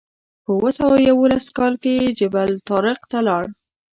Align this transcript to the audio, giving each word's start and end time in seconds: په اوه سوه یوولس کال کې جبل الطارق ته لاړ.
په 0.43 0.51
اوه 0.57 0.71
سوه 0.79 0.95
یوولس 1.09 1.45
کال 1.57 1.73
کې 1.83 2.13
جبل 2.19 2.49
الطارق 2.53 2.99
ته 3.11 3.19
لاړ. 3.27 3.43